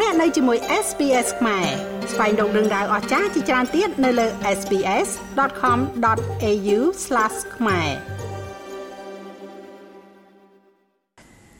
[0.00, 1.66] លោកអ្នកនៅជាមួយ SPS ខ្មែរ
[2.12, 4.26] ស្វែងរកដឹងដៅអស្ចារ្យជាច្រើនទៀតនៅលើ
[4.58, 6.78] SPS.com.au/
[7.56, 7.88] ខ្មែរ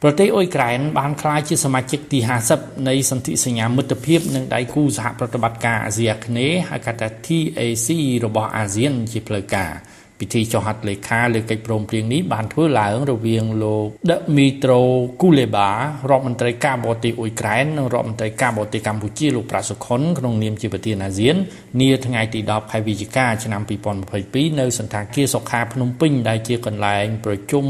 [0.02, 2.18] ប្រទេសអ៊ុយក្រែនបានក្លាយជាសមាជិកទី
[2.54, 7.88] 50នៃសន្ធិសញ្ញាមិត្តភាពនឹងដៃគូសហប្រតិបត្តិការអាស៊ីអាគ្នេយ៍ហៅកាត់ថា TAC
[8.24, 9.72] របស់អាស៊ានជាផ្លូវការ។
[10.20, 14.82] ពិធីចុះហត្ថលេខាលើកិច្ចព្រមព្រៀងនេះបានធ្វើឡើងរវាងលោក Dmytro
[15.20, 15.68] Kuleba
[16.10, 21.36] រដ្ឋមន្ត្រីការបរទេសអ៊ុយក្រែននិងរដ្ឋមន្ត្រីការបរទេសកម្ពុជាលោកប្រាសុខុនក្នុងនាមជាប្រធានអាស៊ាន
[21.80, 23.62] នាថ្ងៃទី10ខែវិច្ឆិកាឆ្នាំ
[24.10, 27.64] 2022នៅសន្តាគារសុខាភ្នំពេញដែលជាកន្លែងប្រជុំ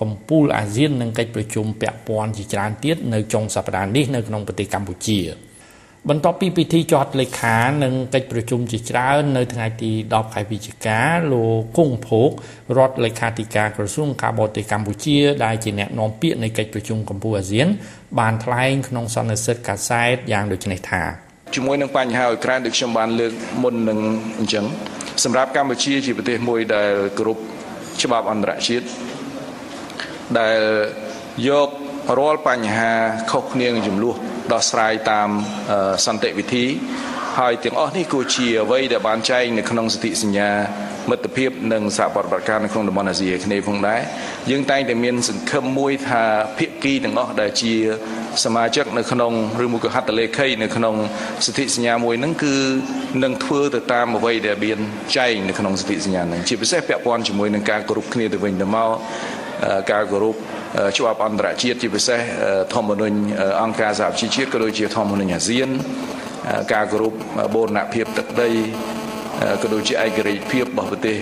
[0.00, 5.20] កំពូលអាស៊ាននិងកិច្ចប្រជុំពាក់ព័ន្ធជាច្រើនទៀតនៅចុងសប្តាហ៍នេះនៅក្នុងប្រទេសកម្ពុជា។
[6.08, 11.00] បន្ទាប់ពីពិធីចុះហត្ថលេខានិងកិច្ចប្រជុំជាច្រើននៅថ្ងៃទី10ខែវិច្ឆិកា
[11.32, 12.30] លោកគង់ភោគ
[12.76, 17.68] រដ្ឋលេខាធិការក្រសួងការបរទេសកម្ពុជាដែលជាអ្នកនាំពាក្យនៃកិច្ចប្រជុំកម្ពុជាអាស៊ាន
[18.18, 21.02] បានថ្លែងក្នុងសន្និសីទកាសែតយ៉ាងដូចនេះថា
[21.54, 23.98] ជាមួយនឹងបញ្ហាអ៊ុយក្រែនដូចខ្ញុំបានលើកមុននឹង
[24.38, 24.64] អញ្ចឹង
[25.24, 27.42] សម្រាប់កម្ពុជាជាប្រទេសមួយដែលគ្រប់
[28.02, 28.86] ច្បាប់អន្តរជាតិ
[30.38, 30.58] ដែល
[31.48, 31.68] យក
[32.18, 32.90] រាល់បញ្ហា
[33.30, 34.16] ខុសគ្នានឹងចំនួន
[34.52, 35.30] ដោះស្រាយតាម
[36.06, 36.66] សន្តិវិធី
[37.38, 40.50] ហើយទាំងអស់នេះគួរជាអ្វីដែលបានចែងនៅក្នុងសន្ធិសញ្ញា
[41.10, 44.00] មិត្តភាពនិងសហប្រតិបត្តិការនៅក្នុងតំបន់អាស៊ីអាគ្នេយ៍ផងដែរ
[44.50, 46.22] យើងតែងតែមានសង្ឃឹមមួយថា
[46.58, 47.74] ភាគីទាំងអស់ដែលជា
[48.44, 49.32] សមាជិកនៅក្នុង
[49.64, 50.94] ឬមួយក៏ហត្ថលេខីនៅក្នុង
[51.46, 52.54] សន្ធិសញ្ញាមួយហ្នឹងគឺ
[53.24, 54.78] នឹងធ្វើទៅតាមអ្វីដែលមាន
[55.16, 58.90] ចែងនៅក្នុងសន្ធិសញ្ញាហ្នឹងជាពិសេសពាក់ព័ន្ធជាមួយនឹងការគោរពគ្នាទៅវិញទៅមក
[59.92, 60.36] ការគោរព
[60.96, 62.20] ច្បាប់អន្តរជាតិជាពិសេស
[62.74, 63.16] ធម្មនុញ្ញ
[63.62, 65.68] អង្គការសហជីវជាតិក៏ដូចជាធម្មនុញ្ញអាស៊ាន
[66.72, 67.12] ការគោរព
[67.54, 68.50] បូរណភាពទឹកដី
[69.62, 71.16] ក៏ដូចជាឯករាជ្យភាពរបស់ប្រទេស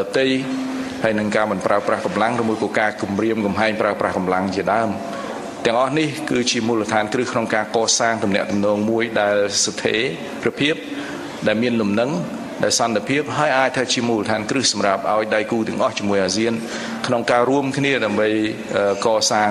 [0.00, 0.26] ដទៃ
[1.02, 4.88] ហើយនឹងការមិនប្រើប្រាស់កម្លាំងឬមួយក៏ការគម្រាមកំហែងប្រើប្រាស់កម្លាំងជាដើម
[5.64, 9.96] ទាំងអស់នេះគឺជាមូលដ្ឋានគ្រឹះក្នុងការកសាងទំនាក់ទំនងមួយដែលស្ថិ
[10.46, 10.74] រភាព
[11.46, 12.10] ដែលមានលំនឹង
[12.62, 16.52] ដែលសន្តិភាពហើយអាចថាជាមូលដ្ឋានគ្រឹះសម្រាប់ឲ្យដៃគូទាំងអស់ជាមួយអាស៊ាន
[17.06, 18.28] ក្នុងការរួមគ្នាដើម្បី
[19.06, 19.50] កសាង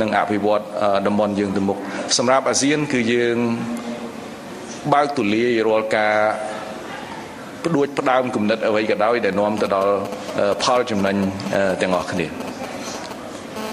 [0.00, 0.62] និងអភិវឌ្ឍ
[1.06, 1.78] តំបន់យើងទៅមុខ
[2.18, 3.36] សម្រាប់អាស៊ានគឺយើង
[4.92, 6.14] បើកទូលាយរាល់ការ
[7.64, 9.94] ផ្ដួចផ្ដើមគំនិតអ្វីក៏ដោយដែលនាំទៅដល់
[10.62, 11.16] ផលចំណេញ
[11.80, 12.26] ទាំងអស់គ្នា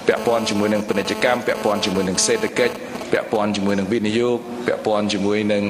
[0.08, 2.74] ពាក់ព័ន្ធជាមួយនឹងពាណិជ្ជកម្មពាក់ព័ន្ធជាមួយនឹងសេដ្ឋកិច្ច
[3.12, 4.38] ពាក់ព័ន្ធជាមួយនឹងវិនិយោគ
[4.68, 5.64] ពាក់ព័ន្ធជាមួយនឹង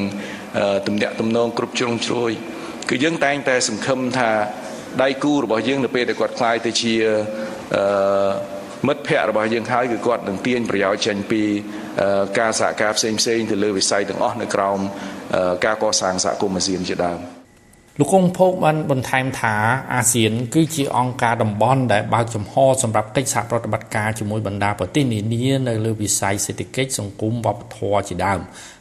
[0.88, 2.32] ទំនាក់ទំនងគ្រប់ជ្រុងជ្រោយ
[2.92, 4.32] គឺយើងតែងតែសង្ឃឹមថា
[5.04, 6.94] ដៃគូរបស់យើងនៅពេលដែលគាត់ខ្លាយទៅជា
[7.76, 8.32] អឺ
[8.88, 11.44] មិត្តភ័ក្តិរបស់យើងហើយគឺគាត់នឹងទាញប្រយោជន៍ចេញពី
[12.40, 14.80] ការសហការផ្សេងផ្សេងទៅលើវិស័យទាំងអស់នៅក្រោម
[15.66, 17.41] ការកសាងសហគមន៍អាស៊ានជាដើម
[18.00, 19.56] លោកកុងភោគបានបន្ថែមថា
[19.94, 22.54] អាស៊ាន គឺជាអង្គការតំបន់ដែលបើកចំហ
[22.84, 28.40] សម្រាប់កិច្ចសហប្រតិបត្តិការជាមួយបណ្ដាប្រទេសនានានៅលើវិស័យសេដ្ឋកិច្ចសង្គមវប្បធម៌ជាដើម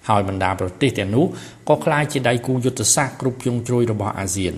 [0.09, 1.27] ហើយបណ្ដាប្រទេសទាំងនោះ
[1.69, 4.55] ក៏ក្លាយជាដៃគូយុទ្ធសាស្ត្រគ្រប់ជ្រុងជ្រោយរបស់អាស៊ាន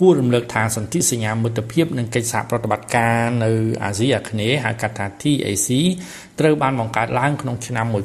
[0.00, 3.50] គួររំលឹកថាសន្ធិសញ្ញាមិត្តភាពនិងកិច្ចសហប្រតិបត្តិការនៅ
[3.84, 5.68] អាស៊ីអាគ្នេយ៍ហៅកាត់ថា TAC
[6.40, 7.96] ត្រូវបានបង្កើតឡើងក្នុងឆ្នាំ1976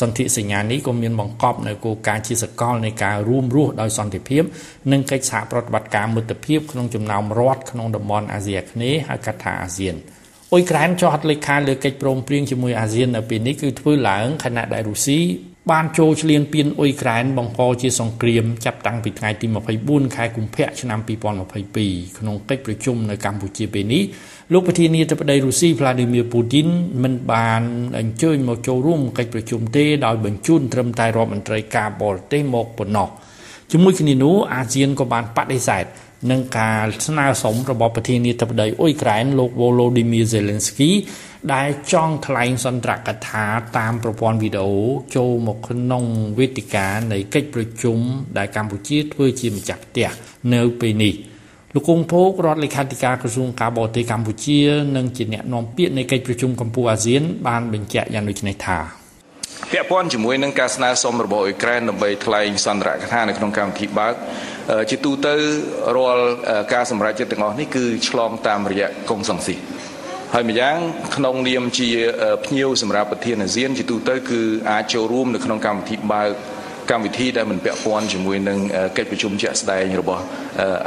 [0.00, 4.42] សន្ធិសញ្ញានេះក៏មានបង្កប់នៅគោលការណ៍ជាសកលនៃការរួមរស់ដោយសន្តិភាព
[4.92, 9.94] និងកិច្ចសហប្រតិបត្តិការមិត្តភាពក្នុងចំណោមរដ្ឋក្នុងតំបន់អាស៊ីអាគ្នេយ៍ហៅកាត់ថាអាស៊ាន
[10.52, 15.20] អ៊ុយក្រែនចុះហត្ថលេខាលើកិច្ចព្រមព្រៀងជាមួយអាស៊ាននៅពេលនេះគឺធ្វើឡើងខណៈដែលរុស្ស៊ី
[15.68, 19.46] បានចូលឈ្លានពានអ៊ុយក្រែនបង្កជាសង្គ្រាមចាប់តាំងពីថ្ងៃទី
[19.80, 20.98] 24ខែកុម្ភៈឆ្នាំ
[21.58, 24.02] 2022ក្នុងកិច្ចប្រជុំនៅកម្ពុជាពេលនេះ
[24.52, 26.68] លោកប្រធានាធិបតីរុស្ស៊ី Vladimir Putin
[27.02, 27.62] មិនបាន
[27.98, 33.08] អញ្ជើញមកចូលរួមកិច្ចប្រជុំទេដោយបញ្ជូនត្រឹមតែរដ្ឋមន្ត្រីការបរទេសមកប៉ុណ្ណោះ
[33.70, 35.84] ជាមួយគ្នានោះអាស៊ានក៏បានបដិសេធ
[36.30, 40.90] នឹងការស្នើសុំរបស់ប្រធានាធិបតីអ៊ុយក្រែនលោក Volodymyr Zelensky
[41.54, 43.44] ដែលចង់ថ្លែងសន្ទរកថា
[43.78, 44.74] តាមប្រព័ន្ធវីដេអូ
[45.16, 46.04] ចូលមកក្នុង
[46.38, 47.98] វេទិកានៃកិច្ចប្រជុំ
[48.38, 50.08] ដែលកម្ពុជាធ្វើជាម្ចាស់ផ្ទះ
[50.54, 51.14] នៅពេលនេះ
[51.74, 54.60] លោកគង់ភោគរដ្ឋលេខាធិការក្រសួងការបរទេសកម្ពុជា
[54.96, 58.78] និងជាអ្នកនាំពាក្យនៃកិច្ចប្រជុំកម្ពុជាអាស៊ានបានបញ្ជាក់យ៉ាងដូចនេះថា
[59.72, 64.14] ពាក់ព័ន្ធជាមួយនឹងការស្នើសុំរបស់អ៊ុយក្រែនដើម្បីថ្លែងសន្ទរកថានៅក្នុងកម្មវិធីបើក
[64.90, 65.34] ជាទូទៅ
[65.96, 66.24] រាល់
[66.74, 69.56] ការសម្រេចចិត្តទាំងអស់នេះគឺឆ្លងតាមរយៈកុងសង្ស៊ី
[70.34, 70.76] ហើយម្យ៉ាង
[71.16, 71.88] ក្នុងនាមជា
[72.44, 74.40] ភ្ញៀវសម្រាប់ប្រធានអាស៊ានជាទូទៅគឺ
[74.70, 76.30] អាចចូលរួមនៅក្នុងកម្មវិធីបើក
[76.90, 78.58] កម្មវិធីដែលមិនពាក់ព័ន្ធជាមួយនឹង
[78.98, 80.22] កិច្ចប្រជុំជាក់ស្ដែងរបស់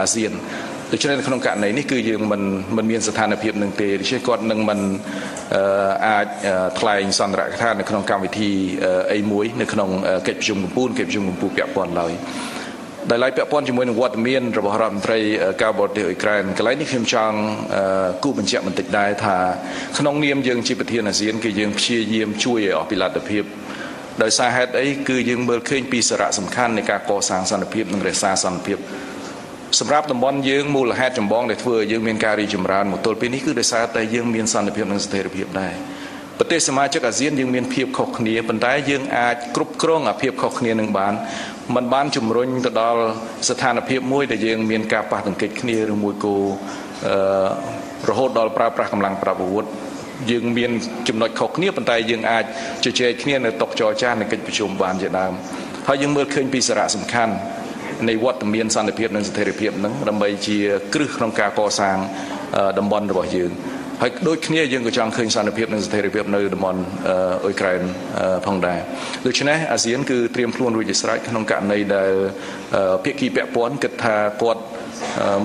[0.01, 0.31] អាស៊ាន
[0.91, 2.41] ដូច្នេះនៅក្នុងករណីនេះគឺយើងមិន
[2.77, 4.79] មិនមានស្ថានភាពនឹងទេដូច្នេះគាត់នឹងមិន
[6.07, 6.27] អាច
[6.79, 8.51] ថ្លែងសន្ទរកថានៅក្នុងកម្មវិធី
[9.13, 9.89] អីមួយនៅក្នុង
[10.27, 12.13] កិច្ចប្រជុំកំពូលកិច្ចប្រជុំកំពូលពាក់ព័ន្ធឡើយ
[13.09, 15.19] ដែលឡៃពាក់ព័ន្ធជាមួយនឹងវត្តមានរបស់រដ្ឋមន្ត្រី
[15.61, 17.37] ការបរទេសអ៊ុយក្រែនកន្លែងនេះខ្ញុំចង់
[18.23, 19.37] គូបញ្ជាក់បន្តិចដែរថា
[19.97, 23.43] ក្នុងនាមយើងជាប្រធានអាស៊ានគឺយើងព្យាយាមជួយឲ្យអស់ពីលទ្ធភាព
[24.23, 28.77] ដោយសារហេតុអីគឺយើងមើលឃើញពីសារៈសំខាន់នៃការកសាងសន្តិភាពនិងរក្សាសន្តិភាព
[29.79, 35.73] សម្រាប់តំបន់យើងមូលហេតុចម្បងដែលធ្វើឲ្យយើងមានការរីកចម្រើនមកទល់ពេលនេះគឺដោយសារតែយើងមានសន្តិភាពនិងស្ថិរភាពដែរ
[36.39, 41.13] ប្រទេសសមាជិកអាស៊ានយើងមានភាពខុសគ្នាប៉ុន្តែយើងអាចគ្រប់គ្រងអាភាពខុសគ្នានឹងបាន
[41.75, 43.01] มันបានជំរុញទៅដល់
[43.49, 46.35] ស្ថានភាពមួយដែលយើងមានការប៉ះទង្គិចគ្នាឬមួយគោ
[47.07, 47.17] អឺ
[48.09, 49.65] រហូតដល់ប្រើប្រាស់កម្លាំងប្រដាប់អាវុធ
[50.31, 50.71] យើងមាន
[51.07, 52.45] ចំណុចខុសគ្នាប៉ុន្តែយើងអាច
[52.83, 55.33] ជជែកគ្នានៅតុចរចានៅកិច្ចប្រជុំបានជាដើម
[55.87, 57.33] ហើយយើងមើលឃើញពីសារៈសំខាន់
[58.09, 60.57] នៃវត្តមានសន្តិភាពនិងស្ថិរភាពនឹងដើម្បីជា
[60.93, 61.97] គ្រឹះក្នុងការកសាង
[62.79, 63.51] តំបន់របស់យើង
[64.05, 66.81] ហើយដូចគ្នាយើងក៏ចង់ឃើញសន្តិភាពនិងស្ថិរភាពនៅតំបន់
[67.43, 67.81] អ៊ុយក្រែន
[68.45, 68.79] ផងដែរ
[69.25, 72.11] ដូច្នេះអាស៊ានគឺត្រៀមខ្លួនរួចជាស្រេចក្នុងករណីដែល
[73.03, 74.61] ភាគីពាក់ព័ន្ធគិតថាគាត់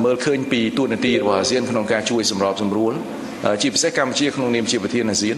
[0.05, 2.93] មើលឃើញពីទូនាទីរបស់អាស៊ានក្នុងការជួយសម្របសម្រួល
[3.63, 5.37] ជាពិសេសកម្ពុជាក្នុងនាមជាប្រធានអាស៊ាន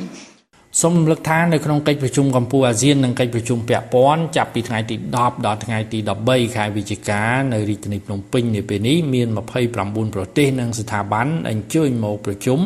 [0.78, 7.22] សូមរំលឹកថានៅក្នុងកិច្ចប្រជុំកម្ពុជាអាស៊ាននិងកិច្ចប្រជុំពាក់ព័ន្ធចាប់ពីថ្ងៃទី10ដល់ថ្ងៃទី13ខែវិច្ឆិកា
[7.52, 9.28] នៅរាជធានីភ្នំពេញនាពេលនេះមាន
[9.72, 12.58] 29ប្រទេសនិងស្ថាប័នអញ្ជើញមកប្រជុំ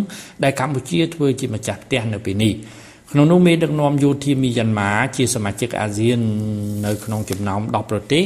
[0.43, 2.53] ដែលកម្ពុជាធ្វើជាម្ចាស់ផ្ទះនៅពេលនេះ
[3.17, 6.21] ក្នុងនោះមេដឹកនាំយោធាមីយ៉ាន់ម៉ាជាសមាជិកអាស៊ាន
[6.87, 8.23] នៅក្នុងចំណោម10ប្រទេស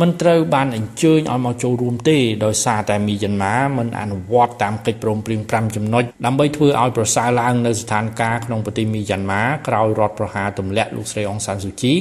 [0.00, 11.92] មិនត្រូវបានអញ្ជើញឲ្យមកចូលរួមទេដោយសារតែមីយ៉ាន់ម៉ាមិនអនុវត្តតាមកិច្ចព្រមព្រៀង5ចំណុចដើម្បីធ្វើឲ្យប្រសើរឡើងនៅស្ថានភាពក្នុងប្រទេសមីយ៉ាន់ម៉ាក្រោយរដ្ឋប្រហារទម្លាក់លោកស្រីអង្សានស៊ូជី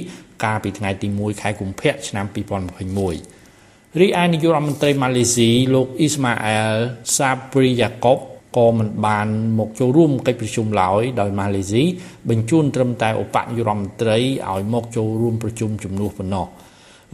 [0.44, 6.76] កាលពីថ្ងៃទី1ខែកុម្ភៈឆ្នាំ2021រីឯនាយករដ្ឋមន្ត្រីម៉ាឡេស៊ីលោកអ៊ីស្ម៉ាអែល
[7.18, 8.18] សាព្រីយ៉ាកុប
[8.58, 9.28] ក៏មិនបាន
[9.60, 11.84] មកចូលរួមកិច្ចប្រជុំឡើយដោយម៉ាឡេស៊ី
[12.30, 14.18] បញ្ជូនត្រឹមតែឧបនាយករដ្ឋមន្ត្រី
[14.50, 16.46] ឲ្យមកចូលរួមប្រជុំជំនួសប៉ុណ្ណោះ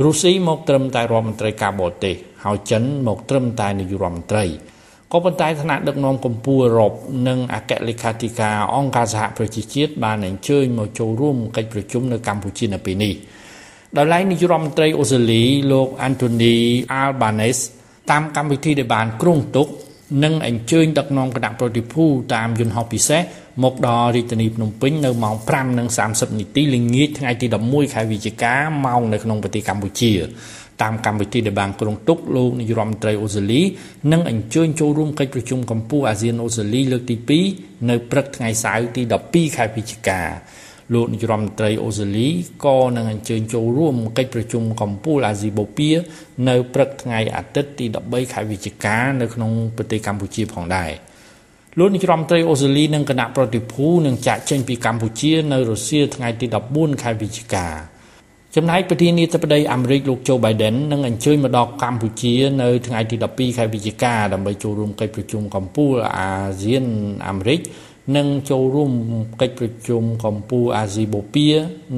[0.03, 2.15] រុស្ស៊ីមកត្រឹមតែរដ្ឋមន្ត្រីការបរទេស
[2.45, 4.45] ហើយចិនមកត្រឹមតែនាយករដ្ឋមន្ត្រី
[5.11, 6.93] ក៏ប៉ុន្តែថ្នាក់ដឹកនាំកម្ពុជាអឺរ៉ុប
[7.27, 13.13] និងអគ្គលេខាធិការអង្គការសហប្រជាជាតិបានអញ្ជើញមកចូលរួមកិច្ចប្រជុំនៅកម្ពុជានៅពេលនេះ
[13.97, 16.55] ដោយឡែកនាយករដ្ឋមន្ត្រីអូស្ត្រាលីលោក Anthony
[17.01, 17.63] Albanese
[18.11, 19.67] តាមកម្មវិធីដែលបានគ្រោងទុក
[20.23, 23.21] និងអញ្ជើញដឹកនាំគណៈប្រតិភូតាមយន្តហោះពិសេស
[23.63, 25.35] មកដល់រាជធានីភ្នំពេញនៅម៉ោង
[25.85, 28.53] 5:30នាទីល្ងាចថ្ងៃទី11ខែវិច្ឆិកា
[28.85, 30.11] ម៉ោងនៅក្នុងប្រទេសកម្ពុជា
[30.81, 33.61] តាមកម្មវិធីដែលបានគ្រោងទុកលោកនាយរដ្ឋមន្ត្រីអូស្ត្រាលី
[34.11, 37.15] និងអញ្ជើញចូលរួមកិច្ចប្រជុំកម្ពុជាអាស៊ានអូស្ត្រាលីលើកទី
[37.53, 40.21] 2នៅព្រឹកថ្ងៃសៅរ៍ទី12ខែវិច្ឆិកា
[40.93, 42.27] លោកនាយរដ្ឋមន្ត្រីអូស្ត្រាលី
[42.65, 45.93] ក៏នឹងអញ្ជើញចូលរួមកិច្ចប្រជុំកម្ពុជាអាស៊ីបូព៌ា
[46.47, 50.91] នៅព្រឹកថ្ងៃអាទិត្យទី13ខែវិច្ឆិកានៅក្នុងប្រទេសកម្ពុជាផងដែរ
[51.79, 56.45] លោកនាយរដ្ឋមន្ត្រីអូស្ត្រាលីនិងគណៈប្រតិភូនឹងចាក់ចេញពីកម្ពុជានៅរុស្ស៊ីថ្ងៃទី
[56.75, 57.67] 14ខែវិច្ឆិកា
[58.55, 66.29] ចំណែកប្រធានាធិបតីអាមេរិកលោកโจ Biden នឹងអញ្ជើញមកដល់កម្ពុជានៅថ្ងៃទី12ខែវិច្ឆិកាដើម្បីចូលរួមកិច្ចប្រជុំកម្ពុជាអា
[66.61, 66.85] ស៊ាន
[67.27, 67.59] អាមេរិក
[68.17, 68.91] និងចូលរួម
[69.41, 71.53] កិច្ចប្រជុំកម្ពុជាអាស៊ីបូព៌ា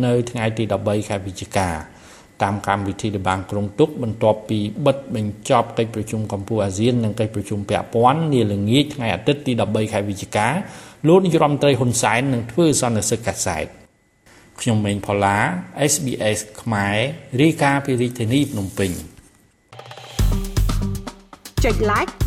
[0.05, 1.69] នៅថ្ងៃទី13ខែវិច្ឆិកា
[2.43, 10.47] តាមកម្មវិធីដែលបានក្រុងទុកបន្ទាប់ពីបិទបញ្ចប់កិច្ចប្រជុំកម្ពុជាអាស៊ាននិងកិច្ចប្រជុំពាក់ព័ន្ធនាល្ងាចថ្ងៃអាទិត្យទី13ខែវិច្ឆិកា
[11.07, 13.65] លោកនាយរដ្ឋមន្ត្រីហ៊ុនសែននឹងធ្វើសន្និសីទកាសែត
[14.61, 15.37] ខ្ញុំម៉េងផល្លា
[15.93, 16.97] SBS ខ្មែរ
[17.41, 18.91] រាយការណ៍ពីរាជធានីភ្នំពេញ
[21.65, 22.26] ចុច like